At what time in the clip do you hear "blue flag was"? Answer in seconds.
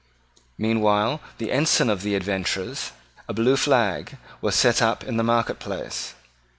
3.35-4.55